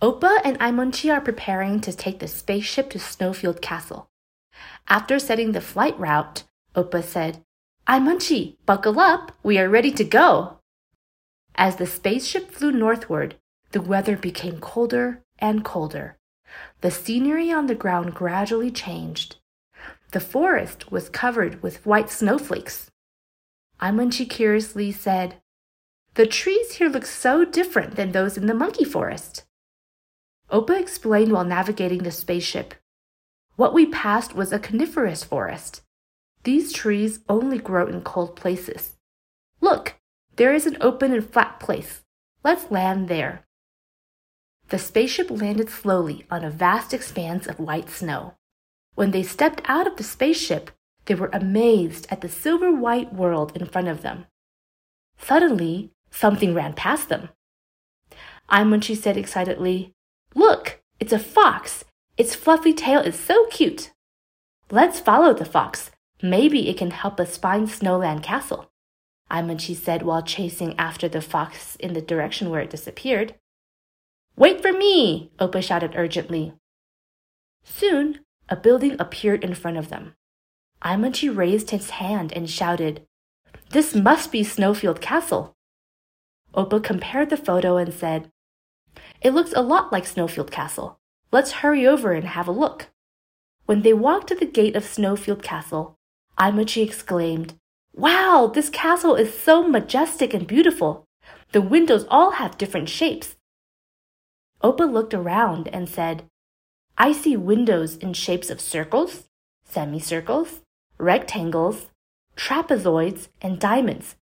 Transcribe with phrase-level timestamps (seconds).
[0.00, 4.08] Oppa and Aimonchi are preparing to take the spaceship to Snowfield Castle.
[4.86, 6.44] After setting the flight route,
[6.76, 7.42] Oppa said,
[7.88, 10.60] Aimonchi, buckle up, we are ready to go.
[11.56, 13.34] As the spaceship flew northward,
[13.72, 16.16] the weather became colder and colder.
[16.80, 19.38] The scenery on the ground gradually changed.
[20.12, 22.92] The forest was covered with white snowflakes.
[23.82, 25.42] Aimonchi curiously said,
[26.14, 29.44] The trees here look so different than those in the monkey forest.
[30.50, 32.74] Oppa explained while navigating the spaceship.
[33.56, 35.82] What we passed was a coniferous forest.
[36.44, 38.96] These trees only grow in cold places.
[39.60, 39.96] Look,
[40.36, 42.02] there is an open and flat place.
[42.44, 43.44] Let's land there.
[44.68, 48.34] The spaceship landed slowly on a vast expanse of white snow.
[48.94, 50.70] When they stepped out of the spaceship,
[51.06, 54.26] they were amazed at the silver white world in front of them.
[55.18, 57.30] Suddenly, something ran past them.
[58.50, 59.94] Aimonchi said excitedly,
[60.34, 61.84] Look, it's a fox.
[62.16, 63.92] Its fluffy tail is so cute.
[64.70, 65.90] Let's follow the fox.
[66.22, 68.70] Maybe it can help us find Snowland Castle.
[69.30, 73.34] Aimonchi said while chasing after the fox in the direction where it disappeared.
[74.36, 75.30] Wait for me!
[75.38, 76.54] Opa shouted urgently.
[77.64, 80.14] Soon, a building appeared in front of them.
[80.82, 83.06] Aimonchi raised his hand and shouted,
[83.70, 85.54] This must be Snowfield Castle.
[86.54, 88.30] Opa compared the photo and said,
[89.20, 90.98] It looks a lot like Snowfield Castle.
[91.30, 92.88] Let's hurry over and have a look.
[93.66, 95.96] When they walked to the gate of Snowfield Castle,
[96.38, 97.54] Aimonchi exclaimed,
[97.94, 101.04] Wow, this castle is so majestic and beautiful.
[101.52, 103.36] The windows all have different shapes.
[104.62, 106.24] Oppa looked around and said,
[106.96, 109.28] I see windows in shapes of circles,
[109.64, 110.60] semicircles,
[110.98, 111.86] rectangles,
[112.36, 114.16] trapezoids, and diamonds.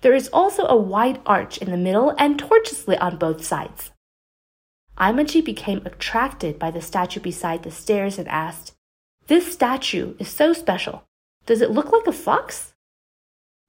[0.00, 3.92] There is also a wide arch in the middle and torches lit on both sides.
[5.00, 8.74] Aimonchi became attracted by the statue beside the stairs and asked,
[9.28, 11.04] This statue is so special.
[11.46, 12.74] Does it look like a fox?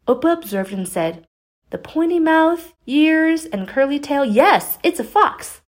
[0.08, 1.26] Opa observed and said,
[1.70, 5.62] The pointy mouth, ears, and curly tail, yes, it's a fox.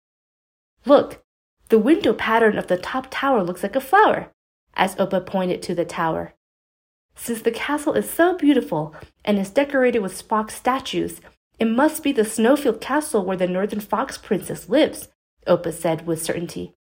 [0.85, 1.23] Look,
[1.69, 4.33] the window pattern of the top tower looks like a flower,
[4.75, 6.35] as Opa pointed to the tower.
[7.15, 11.21] Since the castle is so beautiful and is decorated with fox statues,
[11.61, 15.09] it must be the Snowfield Castle where the Northern Fox Princess lives,
[15.47, 16.75] Oppa said with certainty.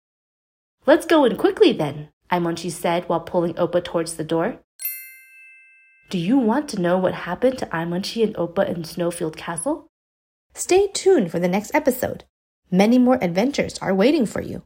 [0.85, 4.59] Let's go in quickly then, Aimonchi said while pulling Opa towards the door.
[6.09, 9.87] Do you want to know what happened to Aimonchi and Opa in Snowfield Castle?
[10.53, 12.25] Stay tuned for the next episode.
[12.69, 14.63] Many more adventures are waiting for you.